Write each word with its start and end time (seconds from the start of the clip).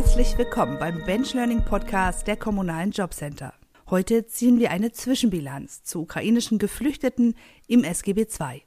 Herzlich 0.00 0.38
willkommen 0.38 0.78
beim 0.78 1.04
Bench 1.04 1.34
Learning 1.34 1.64
Podcast 1.64 2.28
der 2.28 2.36
kommunalen 2.36 2.92
Jobcenter. 2.92 3.52
Heute 3.90 4.28
ziehen 4.28 4.60
wir 4.60 4.70
eine 4.70 4.92
Zwischenbilanz 4.92 5.82
zu 5.82 6.02
ukrainischen 6.02 6.60
Geflüchteten 6.60 7.34
im 7.66 7.82
SGB 7.82 8.20
II. 8.20 8.62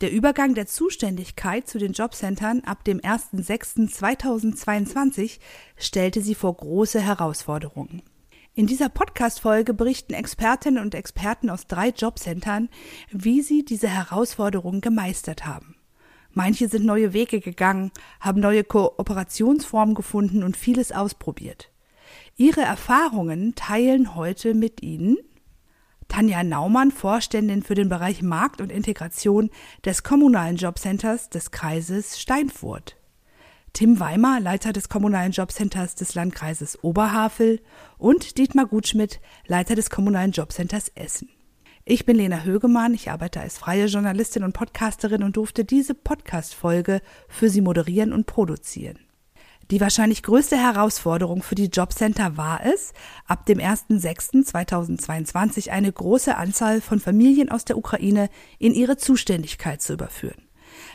Der 0.00 0.10
Übergang 0.10 0.54
der 0.54 0.66
Zuständigkeit 0.66 1.68
zu 1.68 1.76
den 1.76 1.92
Jobcentern 1.92 2.62
ab 2.64 2.82
dem 2.84 2.98
01.06.2022 2.98 5.38
stellte 5.76 6.22
sie 6.22 6.34
vor 6.34 6.56
große 6.56 7.02
Herausforderungen. 7.02 8.00
In 8.54 8.66
dieser 8.66 8.88
Podcast-Folge 8.88 9.74
berichten 9.74 10.14
Expertinnen 10.14 10.82
und 10.82 10.94
Experten 10.94 11.50
aus 11.50 11.66
drei 11.66 11.90
Jobcentern, 11.90 12.70
wie 13.10 13.42
sie 13.42 13.66
diese 13.66 13.88
Herausforderungen 13.88 14.80
gemeistert 14.80 15.44
haben. 15.44 15.76
Manche 16.32 16.68
sind 16.68 16.84
neue 16.84 17.12
Wege 17.12 17.40
gegangen, 17.40 17.90
haben 18.20 18.40
neue 18.40 18.64
Kooperationsformen 18.64 19.94
gefunden 19.94 20.42
und 20.42 20.56
vieles 20.56 20.92
ausprobiert. 20.92 21.70
Ihre 22.36 22.62
Erfahrungen 22.62 23.54
teilen 23.54 24.14
heute 24.14 24.54
mit 24.54 24.82
Ihnen 24.82 25.18
Tanja 26.10 26.42
Naumann, 26.42 26.90
Vorständin 26.90 27.62
für 27.62 27.76
den 27.76 27.88
Bereich 27.88 28.20
Markt 28.20 28.60
und 28.60 28.72
Integration 28.72 29.48
des 29.84 30.02
kommunalen 30.02 30.56
Jobcenters 30.56 31.30
des 31.30 31.52
Kreises 31.52 32.20
Steinfurt. 32.20 32.96
Tim 33.72 34.00
Weimer, 34.00 34.40
Leiter 34.40 34.72
des 34.72 34.88
kommunalen 34.88 35.30
Jobcenters 35.30 35.94
des 35.94 36.14
Landkreises 36.16 36.82
Oberhavel 36.82 37.60
und 37.96 38.38
Dietmar 38.38 38.66
Gutschmidt, 38.66 39.20
Leiter 39.46 39.76
des 39.76 39.88
kommunalen 39.88 40.32
Jobcenters 40.32 40.88
Essen. 40.96 41.28
Ich 41.90 42.06
bin 42.06 42.16
Lena 42.16 42.44
Högemann, 42.44 42.94
ich 42.94 43.10
arbeite 43.10 43.40
als 43.40 43.58
freie 43.58 43.86
Journalistin 43.86 44.44
und 44.44 44.52
Podcasterin 44.52 45.24
und 45.24 45.36
durfte 45.36 45.64
diese 45.64 45.92
Podcast-Folge 45.92 47.02
für 47.28 47.50
Sie 47.50 47.62
moderieren 47.62 48.12
und 48.12 48.26
produzieren. 48.26 49.00
Die 49.72 49.80
wahrscheinlich 49.80 50.22
größte 50.22 50.56
Herausforderung 50.56 51.42
für 51.42 51.56
die 51.56 51.64
Jobcenter 51.64 52.36
war 52.36 52.64
es, 52.64 52.92
ab 53.26 53.44
dem 53.46 53.58
1.6.2022 53.58 55.70
eine 55.70 55.90
große 55.90 56.36
Anzahl 56.36 56.80
von 56.80 57.00
Familien 57.00 57.48
aus 57.48 57.64
der 57.64 57.76
Ukraine 57.76 58.28
in 58.60 58.72
ihre 58.72 58.96
Zuständigkeit 58.96 59.82
zu 59.82 59.94
überführen. 59.94 60.42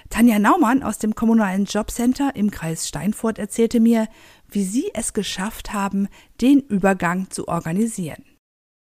Tanja 0.09 0.39
Naumann 0.39 0.81
aus 0.81 0.98
dem 0.98 1.14
kommunalen 1.14 1.66
Jobcenter 1.66 2.38
im 2.38 2.52
Kreis 2.52 2.88
Steinfurt 2.88 3.38
erzählte 3.38 3.81
mir, 3.81 4.08
wie 4.50 4.64
sie 4.64 4.92
es 4.94 5.11
geschafft 5.11 5.73
haben, 5.73 6.08
den 6.39 6.61
Übergang 6.61 7.30
zu 7.31 7.50
organisieren. 7.50 8.23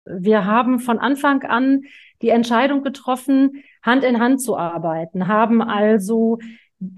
Wir 0.06 0.45
haben 0.45 0.80
von 0.80 1.00
Anfang 1.00 1.44
an 1.44 1.84
die 2.22 2.30
Entscheidung 2.30 2.84
getroffen, 2.84 3.64
Hand 3.84 4.03
in 4.03 4.20
Hand 4.20 4.42
zu 4.42 4.58
arbeiten, 4.58 5.28
haben 5.28 5.61
also 5.61 6.39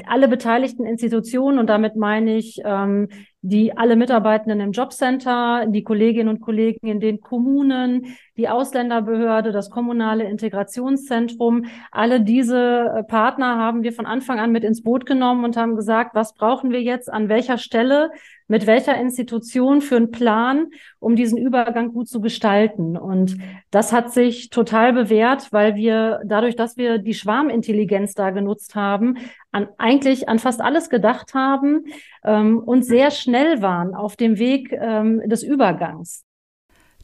alle 0.05 0.27
beteiligten 0.27 0.85
Institutionen 0.85 1.59
und 1.59 1.67
damit 1.67 1.95
meine 1.95 2.35
ich 2.35 2.61
ähm, 2.63 3.09
die 3.41 3.77
alle 3.77 3.95
Mitarbeitenden 3.95 4.59
im 4.59 4.71
Jobcenter, 4.71 5.65
die 5.67 5.83
Kolleginnen 5.83 6.29
und 6.29 6.41
Kollegen 6.41 6.87
in 6.87 6.99
den 6.99 7.21
Kommunen, 7.21 8.17
die 8.35 8.49
Ausländerbehörde, 8.49 9.51
das 9.51 9.69
kommunale 9.69 10.23
Integrationszentrum, 10.25 11.65
alle 11.91 12.21
diese 12.21 12.91
äh, 12.97 13.03
Partner 13.03 13.57
haben 13.57 13.83
wir 13.83 13.93
von 13.93 14.05
Anfang 14.05 14.39
an 14.39 14.51
mit 14.51 14.63
ins 14.63 14.83
Boot 14.83 15.05
genommen 15.05 15.45
und 15.45 15.55
haben 15.55 15.75
gesagt, 15.75 16.15
was 16.15 16.33
brauchen 16.33 16.71
wir 16.71 16.81
jetzt 16.81 17.11
an 17.11 17.29
welcher 17.29 17.57
Stelle, 17.57 18.11
mit 18.47 18.65
welcher 18.65 18.97
Institution 18.97 19.81
für 19.81 19.97
einen 19.97 20.11
Plan, 20.11 20.67
um 20.99 21.15
diesen 21.15 21.37
Übergang 21.37 21.91
gut 21.91 22.07
zu 22.07 22.21
gestalten. 22.21 22.95
Und 22.95 23.37
das 23.71 23.91
hat 23.91 24.13
sich 24.13 24.49
total 24.49 24.93
bewährt, 24.93 25.51
weil 25.51 25.75
wir 25.75 26.21
dadurch, 26.25 26.55
dass 26.55 26.77
wir 26.77 26.97
die 26.97 27.13
Schwarmintelligenz 27.13 28.13
da 28.13 28.29
genutzt 28.29 28.75
haben, 28.75 29.17
an, 29.51 29.67
eigentlich 29.77 30.29
an 30.29 30.39
fast 30.39 30.61
alles 30.61 30.89
gedacht 30.89 31.33
haben 31.33 31.85
ähm, 32.23 32.59
und 32.59 32.83
sehr 32.83 33.11
schnell 33.11 33.26
waren 33.61 33.93
auf 33.93 34.15
dem 34.15 34.37
Weg 34.37 34.71
ähm, 34.71 35.21
des 35.27 35.43
Übergangs. 35.43 36.23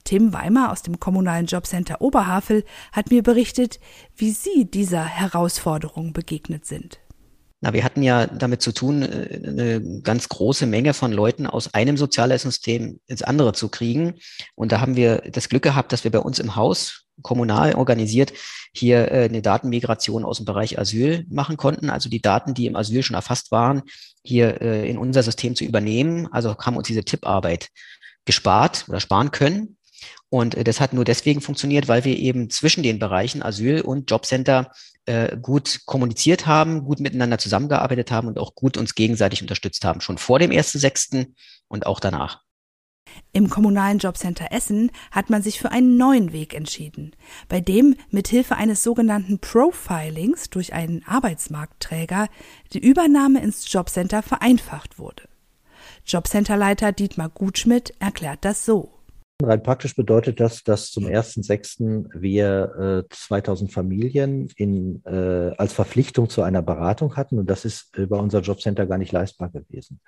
Tim 0.03 0.33
Weimer 0.33 0.71
aus 0.71 0.81
dem 0.81 0.99
kommunalen 0.99 1.45
Jobcenter 1.45 2.01
Oberhavel 2.01 2.65
hat 2.91 3.09
mir 3.09 3.23
berichtet, 3.23 3.79
wie 4.15 4.31
Sie 4.31 4.65
dieser 4.69 5.05
Herausforderung 5.05 6.11
begegnet 6.11 6.65
sind. 6.65 6.99
Na, 7.63 7.71
wir 7.71 7.85
hatten 7.85 8.03
ja 8.03 8.27
damit 8.27 8.61
zu 8.61 8.73
tun, 8.73 9.03
äh, 9.03 9.39
eine 9.41 10.01
ganz 10.01 10.27
große 10.27 10.65
Menge 10.65 10.93
von 10.93 11.13
Leuten 11.13 11.47
aus 11.47 11.73
einem 11.73 11.95
Sozialleistungssystem 11.95 12.99
ins 13.07 13.23
andere 13.23 13.53
zu 13.53 13.69
kriegen. 13.69 14.15
Und 14.55 14.73
da 14.73 14.81
haben 14.81 14.97
wir 14.97 15.23
das 15.31 15.47
Glück 15.47 15.63
gehabt, 15.63 15.93
dass 15.93 16.03
wir 16.03 16.11
bei 16.11 16.19
uns 16.19 16.39
im 16.39 16.57
Haus 16.57 17.05
kommunal 17.21 17.75
organisiert 17.75 18.33
hier 18.73 19.09
äh, 19.13 19.29
eine 19.29 19.41
Datenmigration 19.41 20.25
aus 20.25 20.37
dem 20.37 20.45
Bereich 20.45 20.77
Asyl 20.77 21.25
machen 21.29 21.55
konnten. 21.55 21.89
Also 21.89 22.09
die 22.09 22.21
Daten, 22.21 22.53
die 22.53 22.65
im 22.65 22.75
Asyl 22.75 23.01
schon 23.01 23.15
erfasst 23.15 23.49
waren, 23.51 23.83
hier 24.23 24.61
äh, 24.61 24.89
in 24.89 24.97
unser 24.97 25.23
System 25.23 25.55
zu 25.55 25.63
übernehmen. 25.63 26.27
Also 26.33 26.57
haben 26.57 26.75
uns 26.75 26.87
diese 26.87 27.05
Tipparbeit 27.05 27.69
gespart 28.25 28.83
oder 28.89 28.99
sparen 28.99 29.31
können. 29.31 29.77
Und 30.29 30.55
das 30.67 30.79
hat 30.79 30.93
nur 30.93 31.05
deswegen 31.05 31.41
funktioniert, 31.41 31.87
weil 31.87 32.05
wir 32.05 32.17
eben 32.17 32.49
zwischen 32.49 32.83
den 32.83 32.99
Bereichen 32.99 33.43
Asyl 33.43 33.81
und 33.81 34.09
Jobcenter 34.09 34.71
äh, 35.05 35.37
gut 35.37 35.81
kommuniziert 35.85 36.47
haben, 36.47 36.85
gut 36.85 36.99
miteinander 36.99 37.37
zusammengearbeitet 37.37 38.11
haben 38.11 38.27
und 38.27 38.39
auch 38.39 38.55
gut 38.55 38.77
uns 38.77 38.95
gegenseitig 38.95 39.41
unterstützt 39.41 39.85
haben, 39.85 40.01
schon 40.01 40.17
vor 40.17 40.39
dem 40.39 40.51
1.6. 40.51 41.27
und 41.67 41.85
auch 41.85 41.99
danach. 41.99 42.41
Im 43.31 43.49
kommunalen 43.49 43.97
Jobcenter 43.97 44.51
Essen 44.51 44.91
hat 45.11 45.29
man 45.29 45.41
sich 45.41 45.59
für 45.59 45.71
einen 45.71 45.97
neuen 45.97 46.33
Weg 46.33 46.53
entschieden, 46.53 47.15
bei 47.49 47.59
dem 47.59 47.95
mithilfe 48.09 48.55
eines 48.55 48.83
sogenannten 48.83 49.39
Profilings 49.39 50.49
durch 50.49 50.73
einen 50.73 51.03
Arbeitsmarktträger 51.05 52.29
die 52.73 52.79
Übernahme 52.79 53.41
ins 53.43 53.71
Jobcenter 53.71 54.23
vereinfacht 54.23 54.99
wurde. 54.99 55.23
Jobcenterleiter 56.05 56.91
Dietmar 56.91 57.29
Gutschmidt 57.29 57.93
erklärt 57.99 58.45
das 58.45 58.65
so. 58.65 59.02
Rein 59.45 59.63
praktisch 59.63 59.95
bedeutet 59.95 60.39
das, 60.39 60.63
dass 60.63 60.91
zum 60.91 61.05
1.6. 61.05 62.09
wir 62.13 63.05
äh, 63.05 63.13
2000 63.13 63.71
Familien 63.71 64.49
in, 64.55 65.03
äh, 65.05 65.51
als 65.57 65.73
Verpflichtung 65.73 66.29
zu 66.29 66.41
einer 66.41 66.61
Beratung 66.61 67.15
hatten 67.15 67.39
und 67.39 67.49
das 67.49 67.65
ist 67.65 67.95
über 67.97 68.19
unser 68.19 68.41
Jobcenter 68.41 68.85
gar 68.85 68.97
nicht 68.97 69.11
leistbar 69.11 69.49
gewesen. 69.49 69.99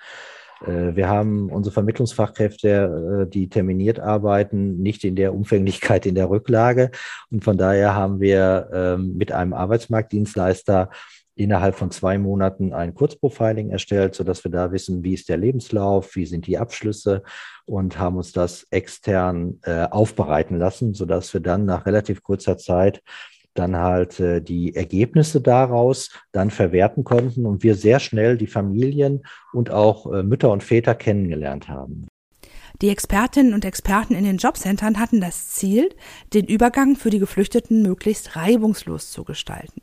Äh, 0.66 0.96
wir 0.96 1.09
haben 1.09 1.50
unsere 1.50 1.73
Vermittlungsfachkräfte, 1.73 3.25
äh, 3.25 3.29
die 3.29 3.50
terminiert 3.50 4.00
arbeiten, 4.00 4.78
nicht 4.81 5.03
in 5.03 5.16
der 5.16 5.34
Umfänglichkeit 5.34 6.06
in 6.06 6.16
der 6.16 6.29
Rücklage 6.29 6.91
und 7.29 7.44
von 7.44 7.57
daher 7.57 7.96
haben 7.96 8.19
wir 8.19 8.69
ähm, 8.73 9.17
mit 9.17 9.31
einem 9.31 9.53
Arbeitsmarktdienstleister 9.53 10.90
innerhalb 11.35 11.75
von 11.75 11.91
zwei 11.91 12.18
Monaten 12.18 12.73
ein 12.73 12.94
Kurzprofiling 12.94 13.69
erstellt, 13.69 14.16
so 14.16 14.23
dass 14.23 14.44
wir 14.44 14.51
da 14.51 14.72
wissen, 14.72 15.03
wie 15.03 15.13
ist 15.13 15.29
der 15.29 15.38
Lebenslauf, 15.38 16.16
wie 16.16 16.25
sind 16.25 16.47
die 16.47 16.57
Abschlüsse 16.57 17.23
und 17.66 18.00
haben 18.00 18.18
uns 18.18 18.31
das 18.31 18.66
extern 18.72 19.59
äh, 19.63 19.85
aufbereiten 19.85 20.57
lassen, 20.57 20.94
so 20.94 21.06
dass 21.06 21.34
wir 21.34 21.41
dann 21.41 21.66
nach 21.66 21.85
relativ 21.85 22.23
kurzer 22.23 22.57
Zeit 22.57 23.01
dann 23.53 23.78
halt 23.78 24.19
äh, 24.19 24.41
die 24.41 24.75
Ergebnisse 24.75 25.41
daraus 25.41 26.09
dann 26.31 26.51
verwerten 26.51 27.03
konnten 27.03 27.46
und 27.46 27.63
wir 27.63 27.75
sehr 27.75 28.00
schnell 28.00 28.38
die 28.38 28.47
Familien 28.47 29.23
und 29.53 29.72
auch 29.72 30.12
äh, 30.12 30.23
Mütter 30.23 30.52
und 30.52 30.63
Väter 30.63 30.94
kennengelernt 30.94 31.67
haben. 31.67 32.07
Die 32.81 32.90
Expertinnen 32.90 33.53
und 33.53 33.63
Experten 33.63 34.16
in 34.16 34.25
den 34.25 34.38
Jobcentern 34.38 35.00
hatten 35.00 35.22
das 35.22 35.50
Ziel, 35.50 35.90
den 36.34 36.46
Übergang 36.46 36.97
für 36.97 37.09
die 37.09 37.19
Geflüchteten 37.19 37.81
möglichst 37.81 38.35
reibungslos 38.35 39.12
zu 39.12 39.23
gestalten. 39.23 39.81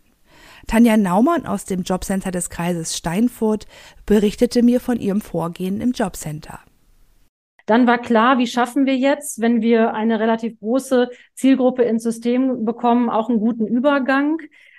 Tanja 0.66 0.96
Naumann 0.96 1.46
aus 1.46 1.64
dem 1.64 1.82
Jobcenter 1.82 2.30
des 2.30 2.50
Kreises 2.50 2.96
Steinfurt 2.96 3.66
berichtete 4.06 4.62
mir 4.62 4.80
von 4.80 4.98
ihrem 4.98 5.20
Vorgehen 5.20 5.80
im 5.80 5.92
Jobcenter. 5.92 6.60
Dann 7.66 7.86
war 7.86 7.98
klar, 7.98 8.38
wie 8.38 8.46
schaffen 8.46 8.86
wir 8.86 8.96
jetzt, 8.96 9.40
wenn 9.40 9.62
wir 9.62 9.94
eine 9.94 10.18
relativ 10.18 10.58
große 10.58 11.10
Zielgruppe 11.34 11.82
ins 11.82 12.02
System 12.02 12.64
bekommen, 12.64 13.08
auch 13.08 13.28
einen 13.28 13.38
guten 13.38 13.66
Übergang, 13.66 14.38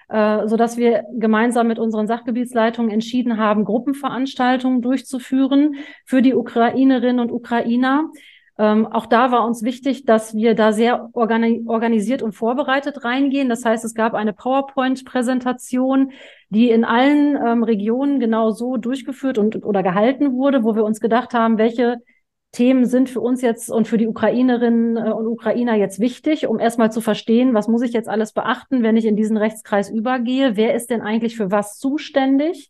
äh, 0.09 0.47
so 0.47 0.57
dass 0.57 0.77
wir 0.77 1.05
gemeinsam 1.13 1.67
mit 1.67 1.79
unseren 1.79 2.07
Sachgebietsleitungen 2.07 2.91
entschieden 2.91 3.37
haben, 3.37 3.63
Gruppenveranstaltungen 3.63 4.81
durchzuführen 4.81 5.75
für 6.05 6.21
die 6.21 6.33
Ukrainerinnen 6.33 7.19
und 7.19 7.31
Ukrainer. 7.31 8.09
Ähm, 8.59 8.85
auch 8.85 9.07
da 9.07 9.31
war 9.31 9.45
uns 9.45 9.63
wichtig, 9.63 10.05
dass 10.05 10.35
wir 10.35 10.53
da 10.53 10.73
sehr 10.73 11.09
organi 11.13 11.63
organisiert 11.65 12.21
und 12.21 12.33
vorbereitet 12.33 13.03
reingehen. 13.03 13.49
Das 13.49 13.65
heißt, 13.65 13.83
es 13.83 13.95
gab 13.95 14.13
eine 14.13 14.33
PowerPoint-Präsentation, 14.33 16.11
die 16.49 16.69
in 16.69 16.83
allen 16.83 17.35
ähm, 17.35 17.63
Regionen 17.63 18.19
genau 18.19 18.51
so 18.51 18.77
durchgeführt 18.77 19.39
und 19.39 19.63
oder 19.65 19.81
gehalten 19.81 20.33
wurde, 20.33 20.63
wo 20.63 20.75
wir 20.75 20.83
uns 20.83 20.99
gedacht 20.99 21.33
haben, 21.33 21.57
welche 21.57 21.97
Themen 22.51 22.85
sind 22.85 23.09
für 23.09 23.19
uns 23.19 23.41
jetzt 23.41 23.71
und 23.71 23.87
für 23.87 23.97
die 23.97 24.07
Ukrainerinnen 24.07 24.97
äh, 24.97 25.11
und 25.11 25.25
Ukrainer 25.25 25.73
jetzt 25.73 25.99
wichtig, 25.99 26.45
um 26.45 26.59
erstmal 26.59 26.91
zu 26.91 27.01
verstehen, 27.01 27.55
was 27.55 27.67
muss 27.67 27.81
ich 27.81 27.93
jetzt 27.93 28.07
alles 28.07 28.33
beachten, 28.33 28.83
wenn 28.83 28.95
ich 28.95 29.05
in 29.05 29.15
diesen 29.15 29.37
Rechtskreis 29.37 29.89
übergehe? 29.89 30.55
Wer 30.55 30.75
ist 30.75 30.91
denn 30.91 31.01
eigentlich 31.01 31.35
für 31.35 31.49
was 31.49 31.79
zuständig? 31.79 32.69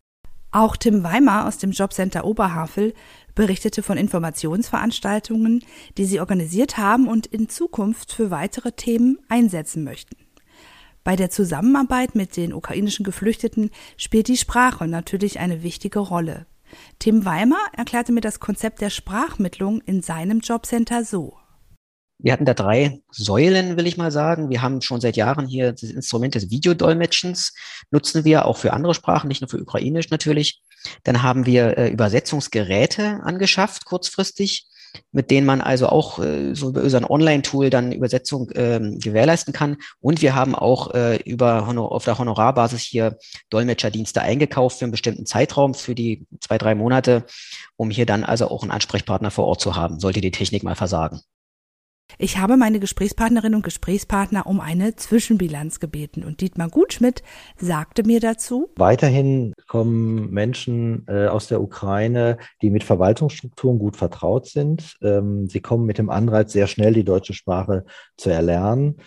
Auch 0.53 0.77
Tim 0.77 1.03
Weimar 1.03 1.47
aus 1.47 1.57
dem 1.57 1.71
Jobcenter 1.71 2.25
Oberhavel 2.25 2.93
berichtete 3.35 3.83
von 3.83 3.97
Informationsveranstaltungen, 3.97 5.63
die 5.97 6.05
sie 6.05 6.19
organisiert 6.19 6.77
haben 6.77 7.07
und 7.07 7.25
in 7.27 7.49
Zukunft 7.49 8.13
für 8.13 8.31
weitere 8.31 8.71
Themen 8.71 9.19
einsetzen 9.29 9.83
möchten. 9.83 10.15
Bei 11.03 11.15
der 11.15 11.29
Zusammenarbeit 11.29 12.15
mit 12.15 12.37
den 12.37 12.53
ukrainischen 12.53 13.03
Geflüchteten 13.03 13.71
spielt 13.97 14.27
die 14.29 14.37
Sprache 14.37 14.87
natürlich 14.87 15.39
eine 15.39 15.61
wichtige 15.61 15.99
Rolle. 15.99 16.45
Tim 16.99 17.25
Weimer 17.25 17.59
erklärte 17.73 18.11
mir 18.11 18.21
das 18.21 18.39
Konzept 18.39 18.81
der 18.81 18.89
Sprachmittlung 18.89 19.81
in 19.81 20.01
seinem 20.01 20.39
Jobcenter 20.39 21.03
so. 21.03 21.37
Wir 22.19 22.31
hatten 22.31 22.45
da 22.45 22.53
drei 22.53 23.01
Säulen, 23.11 23.75
will 23.75 23.85
ich 23.85 23.97
mal 23.97 24.11
sagen. 24.11 24.49
Wir 24.49 24.61
haben 24.61 24.81
schon 24.81 25.01
seit 25.01 25.17
Jahren 25.17 25.45
hier 25.45 25.73
das 25.73 25.83
Instrument 25.83 26.35
des 26.35 26.49
Videodolmetschens, 26.49 27.53
nutzen 27.91 28.23
wir 28.23 28.45
auch 28.45 28.55
für 28.55 28.71
andere 28.71 28.93
Sprachen, 28.93 29.27
nicht 29.27 29.41
nur 29.41 29.49
für 29.49 29.61
Ukrainisch 29.61 30.09
natürlich. 30.09 30.61
Dann 31.03 31.23
haben 31.23 31.45
wir 31.45 31.77
äh, 31.77 31.89
Übersetzungsgeräte 31.89 33.21
angeschafft, 33.23 33.85
kurzfristig, 33.85 34.67
mit 35.11 35.31
denen 35.31 35.45
man 35.45 35.61
also 35.61 35.87
auch 35.87 36.19
äh, 36.19 36.53
so 36.53 36.69
über 36.69 36.97
ein 36.97 37.05
Online-Tool 37.05 37.69
dann 37.69 37.91
Übersetzung 37.91 38.49
ähm, 38.55 38.99
gewährleisten 38.99 39.53
kann. 39.53 39.77
Und 39.99 40.21
wir 40.21 40.35
haben 40.35 40.55
auch 40.55 40.93
äh, 40.93 41.17
über 41.23 41.67
Honor 41.67 41.91
auf 41.91 42.05
der 42.05 42.17
Honorarbasis 42.17 42.81
hier 42.81 43.17
Dolmetscherdienste 43.49 44.21
eingekauft 44.21 44.79
für 44.79 44.85
einen 44.85 44.91
bestimmten 44.91 45.25
Zeitraum, 45.25 45.73
für 45.73 45.95
die 45.95 46.25
zwei, 46.41 46.57
drei 46.57 46.75
Monate, 46.75 47.25
um 47.75 47.89
hier 47.89 48.05
dann 48.05 48.23
also 48.23 48.49
auch 48.49 48.61
einen 48.61 48.71
Ansprechpartner 48.71 49.31
vor 49.31 49.45
Ort 49.45 49.61
zu 49.61 49.75
haben, 49.75 49.99
sollte 49.99 50.21
die 50.21 50.31
Technik 50.31 50.63
mal 50.63 50.75
versagen. 50.75 51.21
Ich 52.17 52.37
habe 52.37 52.57
meine 52.57 52.79
Gesprächspartnerinnen 52.79 53.55
und 53.55 53.63
Gesprächspartner 53.63 54.45
um 54.45 54.59
eine 54.59 54.95
Zwischenbilanz 54.95 55.79
gebeten 55.79 56.23
und 56.23 56.41
Dietmar 56.41 56.69
Gutschmidt 56.69 57.23
sagte 57.57 58.03
mir 58.03 58.19
dazu. 58.19 58.69
Weiterhin 58.75 59.53
kommen 59.67 60.29
Menschen 60.29 61.05
äh, 61.07 61.27
aus 61.27 61.47
der 61.47 61.61
Ukraine, 61.61 62.37
die 62.61 62.69
mit 62.69 62.83
Verwaltungsstrukturen 62.83 63.79
gut 63.79 63.97
vertraut 63.97 64.47
sind. 64.47 64.95
Ähm, 65.01 65.47
sie 65.47 65.61
kommen 65.61 65.85
mit 65.85 65.97
dem 65.97 66.09
Anreiz, 66.09 66.53
sehr 66.53 66.67
schnell 66.67 66.93
die 66.93 67.03
deutsche 67.03 67.33
Sprache 67.33 67.85
zu 68.15 68.29
erlernen 68.29 68.97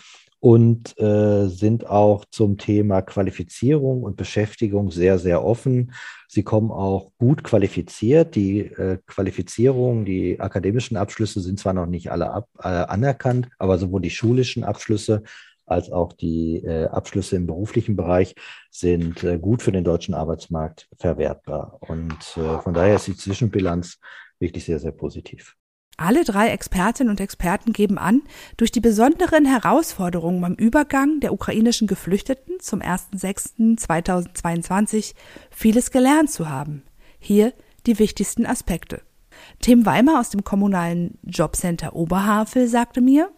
und 0.40 0.98
äh, 0.98 1.48
sind 1.48 1.86
auch 1.86 2.24
zum 2.30 2.58
Thema 2.58 3.02
Qualifizierung 3.02 4.02
und 4.02 4.16
Beschäftigung 4.16 4.90
sehr, 4.90 5.18
sehr 5.18 5.44
offen. 5.44 5.92
Sie 6.28 6.42
kommen 6.42 6.70
auch 6.70 7.12
gut 7.18 7.42
qualifiziert. 7.42 8.34
Die 8.34 8.60
äh, 8.60 8.98
Qualifizierung, 9.06 10.04
die 10.04 10.38
akademischen 10.38 10.96
Abschlüsse 10.96 11.40
sind 11.40 11.58
zwar 11.58 11.72
noch 11.72 11.86
nicht 11.86 12.10
alle 12.10 12.30
ab, 12.30 12.48
äh, 12.58 12.68
anerkannt, 12.68 13.48
aber 13.58 13.78
sowohl 13.78 14.02
die 14.02 14.10
schulischen 14.10 14.64
Abschlüsse 14.64 15.22
als 15.66 15.90
auch 15.90 16.12
die 16.12 16.58
äh, 16.64 16.86
Abschlüsse 16.86 17.36
im 17.36 17.46
beruflichen 17.46 17.96
Bereich 17.96 18.34
sind 18.70 19.24
äh, 19.24 19.38
gut 19.38 19.62
für 19.62 19.72
den 19.72 19.84
deutschen 19.84 20.14
Arbeitsmarkt 20.14 20.88
verwertbar. 20.98 21.78
Und 21.80 22.36
äh, 22.36 22.60
von 22.60 22.72
daher 22.72 22.96
ist 22.96 23.08
die 23.08 23.16
Zwischenbilanz 23.16 23.98
wirklich 24.38 24.64
sehr, 24.64 24.78
sehr 24.78 24.92
positiv. 24.92 25.56
Alle 25.98 26.24
drei 26.24 26.48
Expertinnen 26.48 27.10
und 27.10 27.20
Experten 27.20 27.72
geben 27.72 27.96
an, 27.96 28.20
durch 28.58 28.70
die 28.70 28.80
besonderen 28.80 29.46
Herausforderungen 29.46 30.42
beim 30.42 30.52
Übergang 30.54 31.20
der 31.20 31.32
ukrainischen 31.32 31.86
Geflüchteten 31.86 32.60
zum 32.60 32.82
1.6.2022 32.82 35.14
vieles 35.50 35.90
gelernt 35.90 36.30
zu 36.30 36.50
haben. 36.50 36.82
Hier 37.18 37.54
die 37.86 37.98
wichtigsten 37.98 38.44
Aspekte. 38.44 39.00
Tim 39.60 39.86
Weimer 39.86 40.20
aus 40.20 40.28
dem 40.30 40.44
kommunalen 40.44 41.18
Jobcenter 41.22 41.96
Oberhavel 41.96 42.68
sagte 42.68 43.00
mir, 43.00 43.30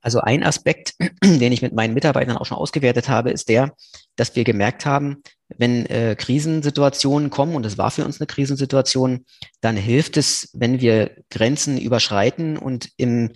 also 0.00 0.20
ein 0.20 0.42
Aspekt, 0.42 0.94
den 1.24 1.52
ich 1.52 1.62
mit 1.62 1.72
meinen 1.72 1.94
Mitarbeitern 1.94 2.36
auch 2.36 2.46
schon 2.46 2.56
ausgewertet 2.58 3.08
habe, 3.08 3.30
ist 3.30 3.48
der, 3.48 3.74
dass 4.16 4.36
wir 4.36 4.44
gemerkt 4.44 4.86
haben, 4.86 5.22
wenn 5.56 5.86
äh, 5.86 6.14
Krisensituationen 6.16 7.30
kommen, 7.30 7.54
und 7.54 7.66
es 7.66 7.78
war 7.78 7.90
für 7.90 8.04
uns 8.04 8.20
eine 8.20 8.26
Krisensituation, 8.26 9.24
dann 9.60 9.76
hilft 9.76 10.16
es, 10.16 10.50
wenn 10.52 10.80
wir 10.80 11.16
Grenzen 11.30 11.78
überschreiten 11.78 12.56
und 12.56 12.90
im 12.96 13.30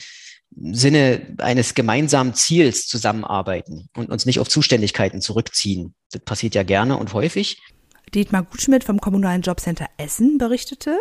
Sinne 0.56 1.34
eines 1.38 1.74
gemeinsamen 1.74 2.34
Ziels 2.34 2.86
zusammenarbeiten 2.86 3.88
und 3.96 4.10
uns 4.10 4.24
nicht 4.24 4.38
auf 4.38 4.48
Zuständigkeiten 4.48 5.20
zurückziehen. 5.20 5.94
Das 6.12 6.22
passiert 6.22 6.54
ja 6.54 6.62
gerne 6.62 6.96
und 6.96 7.12
häufig. 7.12 7.60
Dietmar 8.14 8.44
Gutschmidt 8.44 8.84
vom 8.84 9.00
Kommunalen 9.00 9.42
Jobcenter 9.42 9.86
Essen 9.96 10.38
berichtete, 10.38 10.96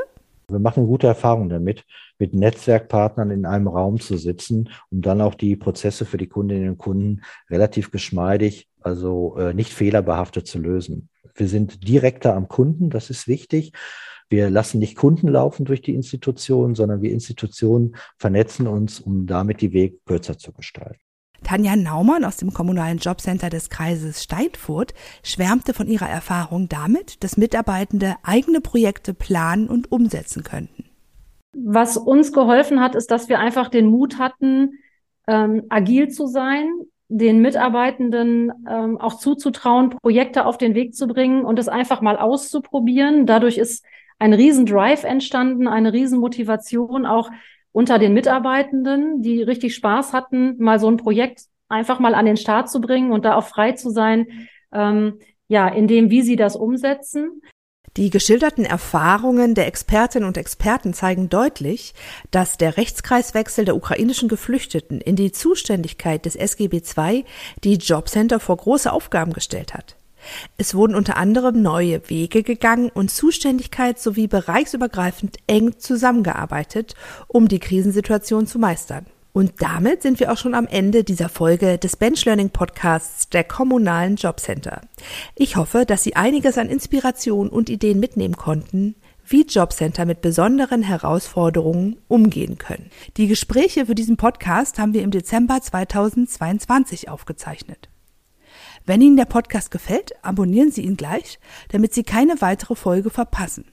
wir 0.48 0.60
machen 0.60 0.88
gute 0.88 1.08
Erfahrungen 1.08 1.50
damit, 1.50 1.84
mit 2.20 2.34
Netzwerkpartnern 2.34 3.32
in 3.32 3.46
einem 3.46 3.68
Raum 3.68 4.00
zu 4.00 4.18
sitzen, 4.18 4.70
um 4.92 5.02
dann 5.02 5.22
auch 5.22 5.36
die 5.36 5.56
Prozesse 5.56 6.06
für 6.06 6.18
die 6.18 6.28
Kundinnen 6.28 6.70
und 6.70 6.78
Kunden 6.78 7.22
relativ 7.50 7.92
geschmeidig, 7.92 8.68
also 8.82 9.38
äh, 9.38 9.54
nicht 9.54 9.74
fehlerbehaftet 9.74 10.48
zu 10.48 10.60
lösen. 10.60 11.10
Wir 11.36 11.48
sind 11.48 11.88
direkter 11.88 12.36
am 12.36 12.48
Kunden, 12.48 12.90
das 12.90 13.10
ist 13.10 13.28
wichtig. 13.28 13.74
Wir 14.30 14.50
lassen 14.50 14.80
nicht 14.80 14.96
Kunden 14.96 15.28
laufen 15.28 15.66
durch 15.66 15.82
die 15.82 15.94
Institutionen, 15.94 16.76
sondern 16.76 17.02
wir 17.02 17.12
Institutionen 17.12 17.96
vernetzen 18.18 18.68
uns, 18.68 19.00
um 19.00 19.28
damit 19.28 19.62
die 19.62 19.74
Wege 19.74 19.98
kürzer 20.06 20.38
zu 20.38 20.52
gestalten. 20.52 21.00
Tanja 21.44 21.76
Naumann 21.76 22.26
aus 22.26 22.38
dem 22.38 22.54
kommunalen 22.54 22.98
Jobcenter 22.98 23.50
des 23.50 23.70
Kreises 23.70 24.24
Steinfurt 24.24 24.94
schwärmte 25.24 25.74
von 25.74 25.88
ihrer 25.88 26.10
Erfahrung 26.10 26.70
damit, 26.70 27.24
dass 27.24 27.38
Mitarbeitende 27.38 28.16
eigene 28.24 28.62
Projekte 28.62 29.14
planen 29.14 29.68
und 29.68 29.92
umsetzen 29.92 30.44
könnten. 30.44 30.86
Was 31.54 31.98
uns 31.98 32.34
geholfen 32.34 32.80
hat, 32.80 32.96
ist, 32.96 33.12
dass 33.12 33.30
wir 33.30 33.40
einfach 33.40 33.70
den 33.70 33.86
Mut 33.88 34.18
hatten, 34.18 34.80
ähm, 35.28 35.64
agil 35.70 36.10
zu 36.10 36.26
sein, 36.26 36.68
den 37.10 37.42
Mitarbeitenden 37.42 38.52
ähm, 38.68 38.98
auch 38.98 39.20
zuzutrauen, 39.20 39.92
Projekte 40.02 40.46
auf 40.46 40.58
den 40.58 40.74
Weg 40.74 40.96
zu 40.96 41.08
bringen 41.08 41.46
und 41.46 41.60
es 41.60 41.68
einfach 41.68 42.02
mal 42.02 42.18
auszuprobieren. 42.18 43.28
Dadurch 43.28 43.58
ist 43.58 43.86
ein 44.18 44.34
Riesendrive 44.34 45.06
entstanden, 45.06 45.68
eine 45.68 45.94
Riesenmotivation 45.94 47.06
auch 47.06 47.30
unter 47.74 48.00
den 48.00 48.14
Mitarbeitenden, 48.14 49.22
die 49.22 49.42
richtig 49.44 49.76
Spaß 49.76 50.14
hatten, 50.14 50.56
mal 50.60 50.80
so 50.80 50.88
ein 50.88 50.98
Projekt 50.98 51.42
einfach 51.68 52.00
mal 52.00 52.16
an 52.16 52.26
den 52.26 52.38
Start 52.38 52.70
zu 52.70 52.80
bringen 52.80 53.12
und 53.12 53.26
da 53.26 53.36
auch 53.36 53.48
frei 53.48 53.74
zu 53.74 53.90
sein, 53.90 54.28
ähm, 54.72 55.20
ja, 55.50 55.68
in 55.68 55.88
dem, 55.88 56.10
wie 56.10 56.22
sie 56.22 56.36
das 56.36 56.56
umsetzen. 56.56 57.42
Die 57.98 58.10
geschilderten 58.10 58.66
Erfahrungen 58.66 59.54
der 59.54 59.68
Expertinnen 59.68 60.28
und 60.28 60.38
Experten 60.38 60.94
zeigen 60.94 61.30
deutlich, 61.30 61.94
dass 62.32 62.58
der 62.58 62.78
Rechtskreiswechsel 62.78 63.66
der 63.66 63.76
ukrainischen 63.76 64.30
Geflüchteten 64.30 65.00
in 65.00 65.16
die 65.16 65.32
Zuständigkeit 65.32 66.26
des 66.26 66.36
SGB 66.36 66.82
II 66.98 67.26
die 67.64 67.76
Jobcenter 67.76 68.40
vor 68.40 68.58
große 68.58 68.92
Aufgaben 68.92 69.34
gestellt 69.34 69.76
hat. 69.76 69.96
Es 70.58 70.76
wurden 70.76 70.96
unter 70.96 71.18
anderem 71.18 71.62
neue 71.62 72.10
Wege 72.10 72.44
gegangen 72.44 72.90
und 72.94 73.12
Zuständigkeit 73.12 74.00
sowie 74.00 74.28
bereichsübergreifend 74.28 75.38
eng 75.48 75.80
zusammengearbeitet, 75.80 76.96
um 77.28 77.48
die 77.48 77.60
Krisensituation 77.60 78.48
zu 78.48 78.60
meistern. 78.60 79.06
Und 79.34 79.64
damit 79.64 80.04
sind 80.04 80.20
wir 80.20 80.32
auch 80.32 80.38
schon 80.38 80.54
am 80.54 80.68
Ende 80.68 81.04
dieser 81.04 81.28
Folge 81.28 81.80
des 81.80 81.96
Bench 81.96 82.24
Learning 82.26 82.52
Podcasts 82.52 83.30
der 83.30 83.44
kommunalen 83.44 84.16
Jobcenter. 84.16 84.82
Ich 85.36 85.56
hoffe, 85.56 85.86
dass 85.88 86.04
Sie 86.04 86.16
einiges 86.16 86.60
an 86.60 86.70
Inspiration 86.70 87.50
und 87.50 87.70
Ideen 87.70 88.00
mitnehmen 88.00 88.38
konnten, 88.38 88.94
wie 89.26 89.42
Jobcenter 89.42 90.06
mit 90.06 90.22
besonderen 90.22 90.84
Herausforderungen 90.84 91.98
umgehen 92.08 92.60
können. 92.60 92.92
Die 93.18 93.28
Gespräche 93.28 93.88
für 93.88 93.96
diesen 93.96 94.18
Podcast 94.18 94.78
haben 94.78 94.94
wir 94.94 95.02
im 95.02 95.12
Dezember 95.12 95.62
2022 95.62 97.10
aufgezeichnet. 97.10 97.90
Wenn 98.86 99.02
Ihnen 99.02 99.18
der 99.18 99.26
Podcast 99.26 99.72
gefällt, 99.72 100.12
abonnieren 100.24 100.72
Sie 100.72 100.82
ihn 100.82 100.98
gleich, 100.98 101.40
damit 101.70 101.94
Sie 101.94 102.04
keine 102.04 102.42
weitere 102.42 102.76
Folge 102.76 103.10
verpassen. 103.10 103.66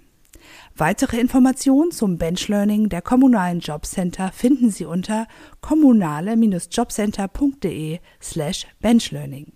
Weitere 0.77 1.19
Informationen 1.19 1.91
zum 1.91 2.17
Benchlearning 2.17 2.89
der 2.89 3.03
kommunalen 3.03 3.59
Jobcenter 3.61 4.31
finden 4.33 4.71
Sie 4.71 4.85
unter 4.85 5.27
kommunale-jobcenter.de 5.61 7.99
slash 8.23 8.67
benchlearning. 8.81 9.53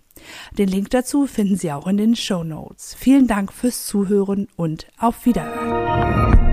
Den 0.57 0.69
Link 0.69 0.91
dazu 0.91 1.27
finden 1.27 1.57
Sie 1.57 1.71
auch 1.71 1.87
in 1.87 1.97
den 1.97 2.15
Show 2.15 2.43
Notes. 2.43 2.95
Vielen 2.97 3.27
Dank 3.27 3.51
fürs 3.51 3.85
Zuhören 3.85 4.47
und 4.55 4.87
auf 4.97 5.25
Wiederhören. 5.25 6.44